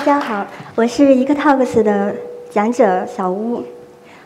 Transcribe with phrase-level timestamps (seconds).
[0.00, 2.16] 大家好，我是一个 Talks 的
[2.48, 3.62] 讲者小乌，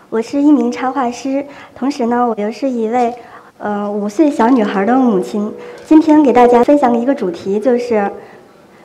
[0.09, 3.13] 我是一名插画师，同时呢，我又是一位
[3.59, 5.53] 呃五岁小女孩的母亲。
[5.85, 8.09] 今天给大家分享的一个主题就是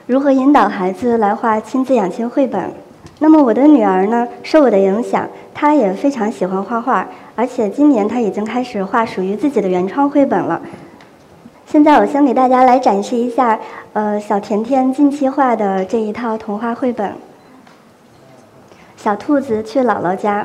[0.08, 2.74] 如何引导孩子来画亲子养亲绘本。
[3.20, 10.60] 那么我的女儿呢，受我的影响，她也非常喜欢画画，而且今年她已经开始画属于自己的原创绘本了。
[11.72, 13.60] 现在我先给大家来展示一下，
[13.94, 17.12] 呃，小甜甜近期画的这一套童话绘本
[18.98, 20.42] 《小兔子去姥姥家》。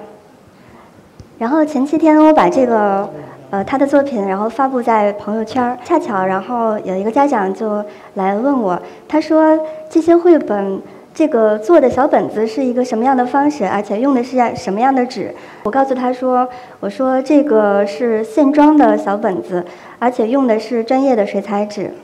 [1.38, 3.09] 然后前七天我把这个，
[3.48, 7.82] 呃，他的作品然后发布在朋友圈，恰巧然后有一个家长就
[8.16, 10.79] 来问我，他说这些绘本。
[11.14, 13.64] 这个做的小本子是一个什么样的方式？
[13.64, 15.32] 而且用的是什么样的纸？
[15.62, 16.48] 我告诉他说
[16.80, 19.64] ：“我说这个是线装的小本子，
[20.00, 21.95] 而且用的是专业的水彩纸。”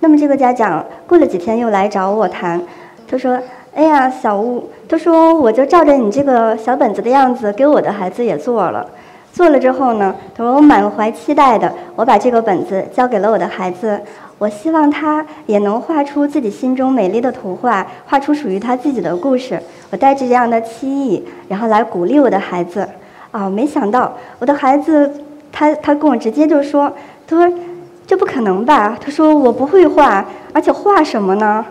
[0.00, 2.62] 那么这个家长过了几天又来找我谈，
[3.06, 3.38] 他说
[3.76, 8.86] ：“哎呀，小吴，他说我就照着你这个小本子的样子给我的孩子也做了。
[9.34, 14.00] 做了之后呢，他说我满怀期待的，我把这个本子交给了我的孩子。”
[14.40, 19.60] 我希望他也能画出自己心中美丽的图画，画出属于他自己的故事。
[19.90, 22.88] 我带着这样的期意，然后来鼓励我的孩子。
[23.32, 25.12] 啊，没想到我的孩子，
[25.52, 26.90] 他他跟我直接就说
[27.28, 27.58] ：“他说
[28.06, 28.96] 这不可能吧？
[28.98, 30.24] 他说我不会画，
[30.54, 31.62] 而且画什么呢？”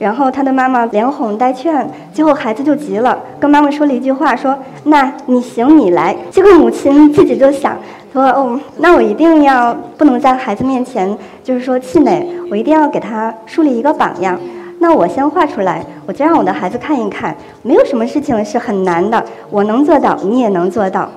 [0.00, 7.76] 然后他的妈妈连哄带劝，最后孩子就急了，跟妈妈说了一句话：“说那你行你来。”这个母亲自己就想
[8.10, 14.40] 说：“哦，那我一定要不能在孩子面前就是说气馁，我一定要给他树立一个榜样。
[14.78, 21.10] 那我先画出来，我就让我的孩子看一看，没有什么事情是很难的，我能做到，你也能做到。”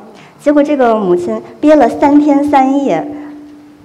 [0.43, 3.07] 结果这个母亲憋了三天三夜。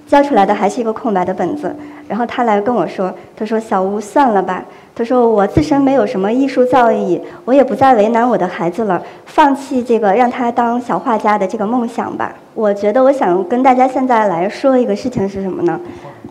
[0.09, 1.75] 交出来的还是一个空白的本子，
[2.09, 4.65] 然后他来跟我说：“他说小吴算了吧，
[4.95, 15.79] 他说我自身没有什么艺术造诣，我也不再为难我的孩子了，放弃这个让他当小画家的这个梦想吧。”我觉得我想跟大家现在来说一个事情是什么呢？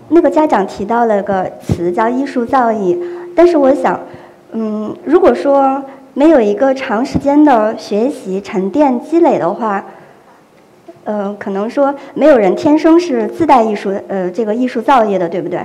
[0.08, 2.98] 那个家长提到了个词叫艺术造诣，
[3.36, 4.00] 但是我想，
[4.50, 5.80] 嗯，如果说
[6.12, 9.84] 没有一个长时间的学习沉淀积累的话。
[11.10, 15.58] 嗯，可能说没有人天生是自带艺术，呃，这个艺术造诣的，对不对？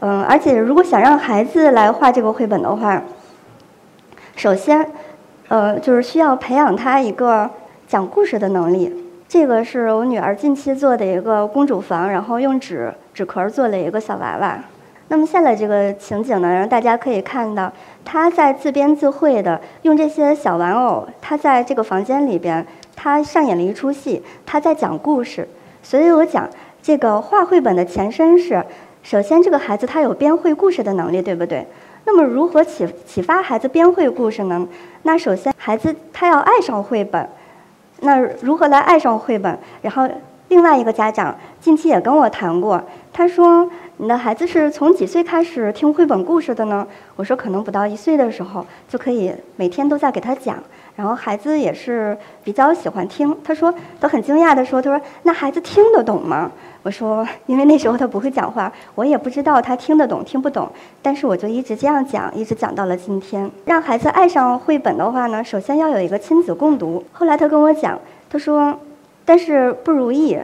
[0.00, 3.02] 嗯，而且如果想让孩子来画这个绘本的话，
[4.36, 4.86] 首先，
[5.48, 7.48] 呃，就是需要培养他一个
[7.88, 8.94] 讲故事的能力。
[9.26, 14.58] 这个是我女儿近期做的一个公主房，然后用纸纸壳做了一个小娃娃。
[15.08, 17.72] 那么下来这个情景呢，让大家可以看到，
[18.04, 22.66] 她在自编自绘的用这些小玩偶，她在这个房间里边。
[22.96, 25.48] 他上演了一出戏，他在讲故事，
[25.82, 26.48] 所以我讲
[26.82, 28.64] 这个画绘本的前身是，
[29.02, 31.66] 首先这个孩子他有编绘故事的能力，对不对？
[32.06, 34.68] 那么如何启启发孩子编绘故事呢？
[35.04, 37.28] 那首先孩子他要爱上绘本，
[38.00, 39.58] 那如何来爱上绘本？
[39.80, 40.08] 然后
[40.48, 42.82] 另外一个家长近期也跟我谈过，
[43.12, 46.84] 他说你的孩子是从几岁开始听绘本故事的呢？
[47.14, 50.56] 我说可能不到一岁的时候就可以每天都在给他讲。
[50.96, 56.50] 然后孩子也是比较喜欢听，他说都很惊讶的说，他说那孩子听得懂吗？
[56.82, 60.68] 我说因为那时候他不会讲话，我也不知道他听得懂听不懂，
[61.00, 63.48] 但是我就一直这样讲，一直讲到了今天。
[63.64, 67.04] 让孩子爱上绘本的话呢，首先要有一个亲子共读。
[67.12, 67.96] 后来他跟我讲，
[68.28, 68.76] 他说，
[69.24, 70.36] 但是不如意。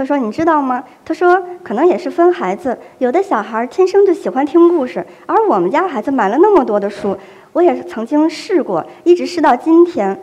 [0.00, 0.82] 他说你知道吗？
[1.04, 7.14] 他说可能也是分孩子，有的小孩天生就喜欢听故事，而我们家孩子买了那么多的书。
[7.52, 10.18] 我也曾经试过，一直试到今天，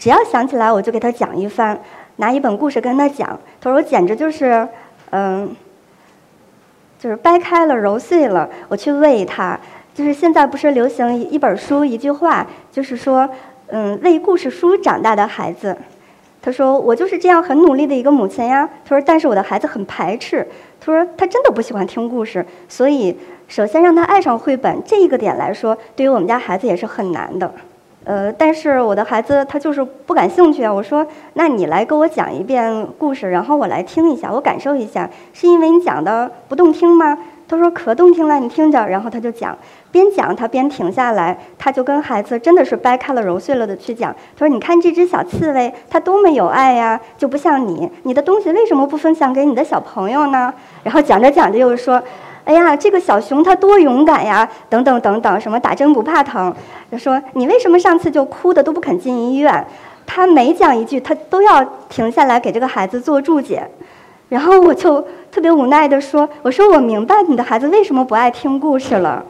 [0.00, 1.80] 只要想起来我就给他讲一番，
[2.16, 3.38] 拿一本故事跟他讲。
[3.60, 4.66] 他说我简直就是，
[5.10, 5.54] 嗯，
[6.98, 9.56] 就是掰开了揉碎了，我去喂他。
[9.94, 13.30] 就是现在不是流行一本书一句话，就是说，
[13.68, 15.76] 嗯，喂故事书长大的孩子。
[16.44, 18.68] 他说我就是这样很努力的一个母亲呀。
[18.84, 20.46] 他说但是我的孩子很排斥。
[20.78, 23.16] 他说他真的不喜欢听故事，所以。
[23.46, 27.52] 首先让他爱上绘本这一个点来说，对于我们家孩子也是很难的。
[28.02, 30.72] 呃，但是我的孩子他就是不感兴趣啊。
[30.72, 37.18] 我说，那你来给我讲一遍故事，然后我来听一下，我感受一下，是因为你讲的不动听吗？
[37.48, 38.86] 他说可动听了，你听着。
[38.86, 39.56] 然后他就讲，
[39.90, 44.14] 边讲他边停下来，他就跟孩子真的是掰开了揉碎了的去讲。
[44.36, 50.52] 他说，你看这只小刺猬，它多么有爱呀，就不像你，你的东西为什么不分享给你的小朋友呢？
[50.82, 52.02] 然后讲着讲着又说。
[52.44, 54.46] 哎呀，这个小熊它多勇敢呀！
[54.68, 56.54] 等等等等，什么打针不怕疼？
[56.90, 59.66] 他说你为什么上次就哭的都不肯进医院？
[60.04, 63.66] 他每讲一句，他都要停下来给这个孩子做注解。
[64.28, 69.24] 然后我就特别无奈地说：“我说我明白你的孩子为什么不爱听故事了，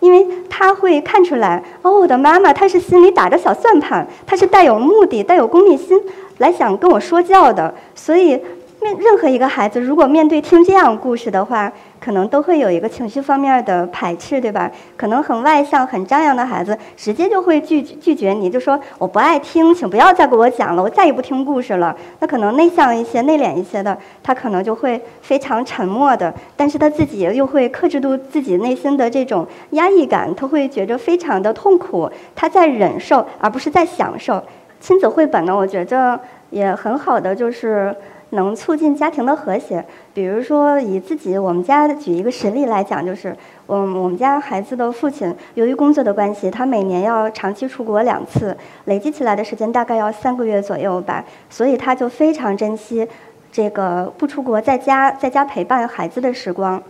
[0.00, 6.00] 因为他会看出来，哦，我的妈妈她是心里打着小算盘，她是带有目的、带有功利心
[6.38, 8.40] 来想跟我说教的，所以。
[8.82, 14.70] 面任何一个孩子，如果面对听这样故事的话，可能都会有一个情绪方面的排斥，对吧？
[14.96, 21.94] 可能很外向、很张扬的孩子，直接就会拒拒绝你，就说我不爱听，请不要再给我讲了，我再也不听故事了。
[22.20, 34.42] 那可能内向一些、内敛一些的，他可能就会非常沉默的，但是他自己又会克制住自己内心的这种压抑感，他会觉着非常的痛苦，他在忍受，而不是在享受。
[34.80, 36.18] 亲子绘本呢，我觉着
[36.48, 37.94] 也很好的就是。
[38.30, 39.84] 能促进家庭的和谐，
[40.14, 43.36] 比如说以自己我们家举一个实例来讲，就是
[43.66, 53.06] 我我们家孩子的父亲由于工作的关系，他每年要长期出国两次，累计起来的时间大概要三个月左右吧，所以他就非常珍惜
[53.50, 56.80] 这个不出国在家在家陪伴孩子的时光。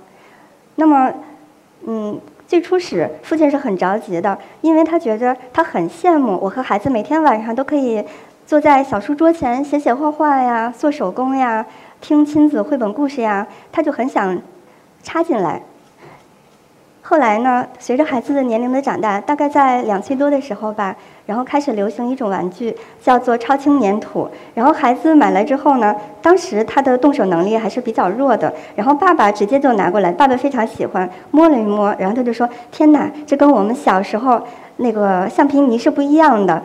[0.74, 1.10] 那么，
[1.86, 8.04] 嗯，最初始父亲是很着急的，因为他觉得他很羡慕我和孩子每天晚上都可以。
[8.50, 11.64] 坐在小书桌前写写画画呀，做手工呀，
[12.00, 14.36] 听亲子绘本故事呀，他就很想
[15.04, 15.62] 插进来。
[17.00, 24.28] 后来呢，随着孩子的年龄的长大，大概在两岁多的时候吧，然后开始流行一种玩具，叫做超轻粘土。
[24.54, 34.42] 然后孩子买来之后呢，当时他的动手能力还是比较弱的，然后爸爸直接就拿过来，爸爸非常喜欢，摸了一摸，然后他就说：“天哪，这跟我们小时候
[34.78, 36.60] 那个橡皮泥是不一样的。”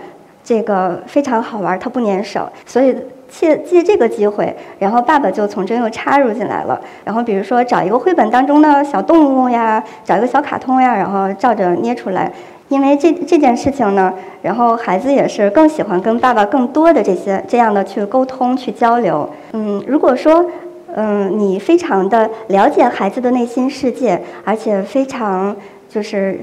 [0.46, 2.96] 这个非常好玩，它不粘手，所以
[3.28, 6.80] 借借这个机会，然后爸爸就从中又插入进来了。
[7.04, 12.32] 然后比如说找一个绘本当中的小动物呀，找一个小卡通呀，然后照着捏出来。
[12.70, 19.28] 因为这这件事情呢，然后孩子也是更喜欢跟爸爸更多的这些这样的去沟通去交流。
[19.54, 20.46] 嗯，如果说
[20.96, 25.56] 嗯你非常的了解孩子的内心世界，而且非常
[25.90, 26.40] 就是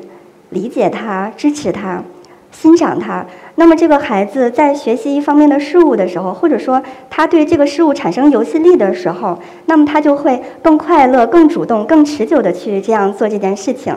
[0.50, 2.02] 理解他、支持他。
[2.52, 3.26] 欣赏他，
[3.56, 13.96] 那么这个孩子在学习一方面的事物的时候，或者说他对这个事物产生游戏力的时候，那么他就会更快乐、更主动、更持久的去这样做这件事情。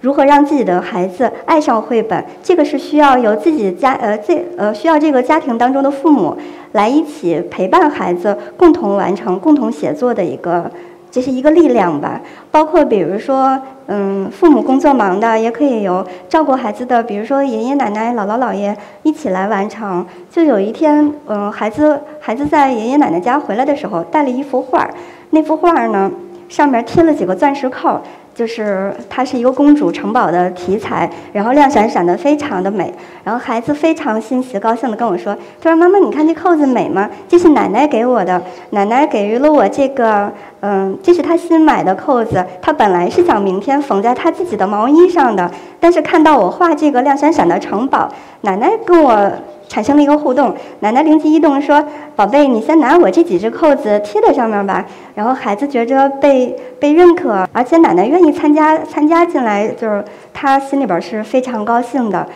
[0.00, 2.24] 如何让自己的孩子爱上绘本？
[2.42, 6.36] 这个是需要由自己家呃这呃需要这个家庭当中的父母
[6.72, 10.70] 来一起陪伴孩子，共同完成、共同写作的一个。
[11.12, 12.18] 这是一个力量吧，
[12.50, 20.06] 包括比如说，嗯，父母工作忙的，也可以由照顾孩子的，比如说爷爷奶奶、姥姥姥爷一起来完成。
[20.30, 24.88] 就有一天，嗯，孩子孩子在爷爷奶奶家回来的时候，带了一幅画，
[25.30, 26.10] 那幅画呢，
[26.48, 28.00] 上面贴了几个钻石扣。
[28.42, 32.92] 就是它是一个公主城堡的题材，然后亮闪闪的，非常的美。
[33.22, 37.08] 然后孩子非常欣喜、高兴的跟我说：“他说妈妈，你看这扣子美吗？
[37.28, 40.28] 这是奶奶给我的，奶奶给予了我这个，
[40.58, 42.44] 嗯，这是她新买的扣子。
[42.60, 45.48] 她本来是想明天缝在她自己的毛衣上的，
[45.82, 48.08] 但是看到我画这个亮闪闪的城堡，
[48.42, 49.30] 奶奶跟我。”
[49.68, 51.82] 产生了一个互动，奶奶灵机一动说
[52.14, 54.84] ：“宝贝，你先拿我这几只扣子贴在上面吧。”
[55.16, 62.28] 然后孩子觉着被被认可，而且奶奶愿意参加参加进来，就是他心里边是非常高兴的。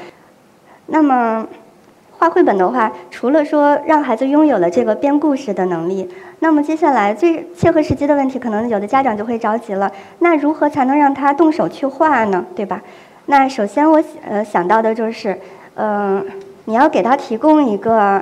[0.87, 1.47] 那么，
[2.17, 6.09] 画绘本的话，除了说让孩子拥有了这个编故事的能力，
[6.39, 12.47] 那么接下来最切合实际的问题，可能有的家长就会着急了：那如何才能让他动手去画呢？
[12.55, 12.81] 对吧？
[13.27, 15.39] 那首先我呃想到的就是，
[15.75, 16.25] 嗯。
[16.69, 18.21] 你要给他提供一个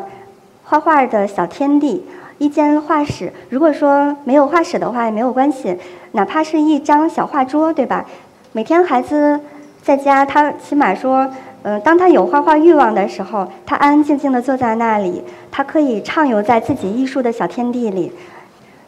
[0.64, 2.04] 画画的小天地，
[2.36, 3.32] 一间画室。
[3.48, 5.78] 如果说没有画室的话也没有关系，
[6.12, 8.04] 哪怕是一张小画桌，对吧？
[8.52, 9.40] 每天孩子
[9.82, 11.26] 在家，他起码说，
[11.62, 18.12] 嗯，当他有画画欲望的时候，他安安静静的坐在那里，他可以畅游在自己艺术的小天地里。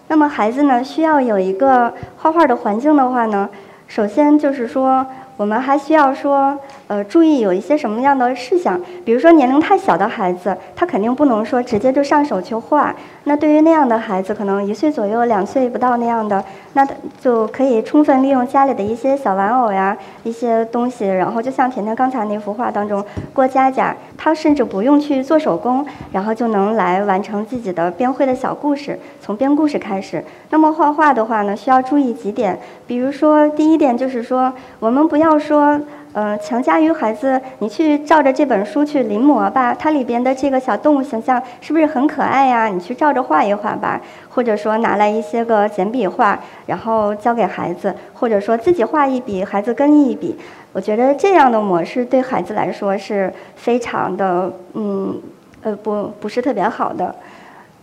[0.08, 3.48] 那么孩子呢，需要有一个画画的环境的话呢，
[3.88, 5.06] 首先就是说。
[5.36, 12.94] 我们还需要说，呃，注意有一些什么样的事项，比如说年龄太小的孩子，他肯定不能说直接就上手去画。
[13.24, 16.86] 那对于那样的孩子，可能一岁左右、两岁不到那样的，那
[17.20, 28.96] 就可以充分利用家里的一些小玩偶呀、一些东西，然后就像甜甜刚才那幅画当中，过家家，他甚至不用去做手工，然后就能来完成自己的编绘的小故事。
[29.20, 35.80] 从编故事开始，那么画画的话呢，需要注意几点，比如说第一点就是说，我们不要说，
[36.12, 42.68] 呃，强加于孩子，你去照着这本书去临摹吧，它里边的这个小动物形象是不是很可爱呀？
[42.68, 50.38] 你去照着画一画吧，或者说拿来一些个简笔画，然后交给孩子，或者说自己画一笔，孩子跟一笔。
[50.72, 55.20] 我觉得这样的模式对孩子来说是非常的，嗯，
[55.62, 57.14] 呃，不，不是特别好的。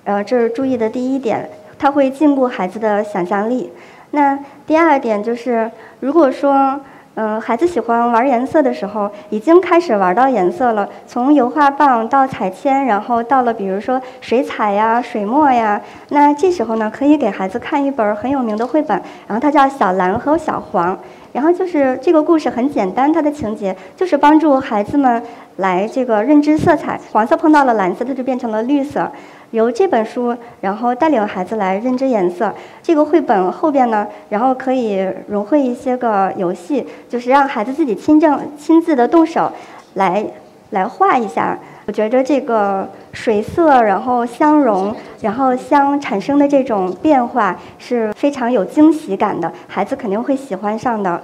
[0.06, 3.72] 呃，这是注意的第一点，它会禁锢孩子的想象力。
[4.12, 4.38] 那
[4.68, 6.80] 第二点就是，如果说，
[7.16, 10.90] 嗯，孩子喜欢玩颜色的时候，已经开始玩到颜色了。
[11.06, 15.80] 从油画棒到彩铅，然后到了比如说水彩呀、水墨呀。
[16.10, 20.96] 那这时候呢，可以给孩子看一本很有名的绘本，然后它叫《小蓝和小黄》。
[21.34, 25.22] 然后就是这个故事很简单，它的情节就是帮助孩子们
[25.58, 27.00] 来这个认知色彩。
[27.12, 29.12] 黄色碰到了蓝色，它就变成了绿色。
[29.54, 32.52] 由这本书，然后带领孩子来认知颜色。
[32.82, 39.52] 这个绘本后边呢，然后可以融汇一些个游戏，就是让孩子自己亲正亲自的动手，
[39.94, 40.26] 来
[40.72, 41.56] 来画一下。
[41.86, 51.22] 我觉着这个水色，然后相融，然后相产生的这种变化是非常有惊喜感的，孩子肯定会喜欢上的。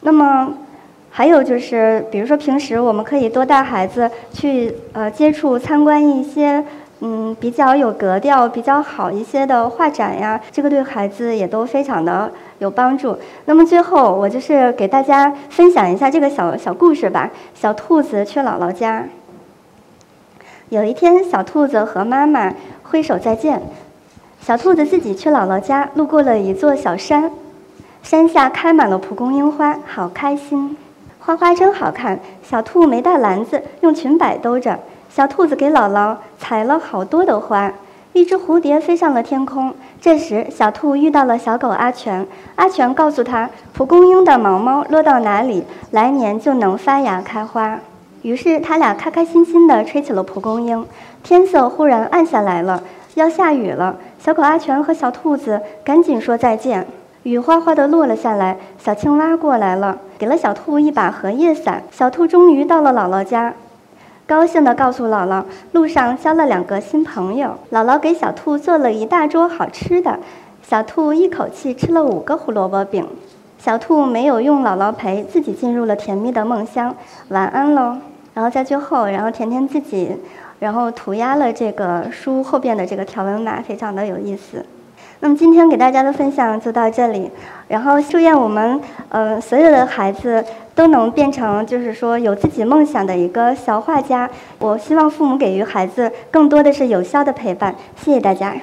[0.00, 0.52] 那么
[1.10, 6.64] 还有就是，比如说平时我们可以多带孩子去呃接触参观一些。
[7.00, 13.18] 嗯，比较有格调、比较好一些的画展呀，这个对孩子也都非常的有帮助。
[13.44, 17.30] 那么最后，我就是给大家分享一下这个小小故事吧。
[17.54, 19.06] 小兔子去姥姥家。
[20.70, 23.60] 有一天，小兔子和妈妈挥手再见。
[24.40, 27.30] 小兔子自己去姥姥家，路过了一座小山，
[28.02, 30.76] 山下开满了蒲公英花，好开心。
[31.20, 32.18] 花花真好看。
[32.42, 34.78] 小兔没带篮子，用裙摆兜着。
[35.08, 37.72] 小兔子给姥姥采了好多的花，
[38.12, 39.74] 一只蝴蝶飞上了天空。
[40.00, 42.26] 这时，小兔遇到了小狗阿全。
[42.56, 47.78] 阿全告诉他，蒲公英的毛毛落到哪里，来年就能发芽开花。
[48.22, 50.84] 于是，他俩开开心心地吹起了蒲公英。
[51.22, 52.82] 天色忽然暗下来了，
[53.14, 53.96] 要下雨了。
[54.18, 56.86] 小狗阿全和小兔子赶紧说再见。
[57.22, 61.82] 雨哗哗地落了下来，小青蛙过来了，给了小兔一把荷叶伞。
[61.90, 63.54] 小兔终于到了姥姥家。
[64.26, 67.56] 高兴地告诉姥姥，路上交了两个新朋友。
[67.70, 70.18] 姥姥给小兔做了一大桌好吃的，
[70.62, 73.06] 小兔一口气吃了五个胡萝卜饼。
[73.56, 76.92] 小兔没有用姥姥陪，自己进入了甜蜜的梦乡。
[77.28, 77.98] 晚安喽！
[78.34, 80.16] 然后在最后，然后甜甜自己，
[80.58, 84.66] 然后涂鸦了这个书后边的这个条纹码，非常的有意思。
[85.26, 87.28] 那么今天给大家的分享就到这里，
[87.66, 94.30] 然后祝愿我们呃所有的孩子都能变成就是说有自己梦想的一个小画家。
[94.60, 97.74] 我希望父母给予孩子更多的是有效的陪伴。
[97.96, 98.54] 谢谢大家。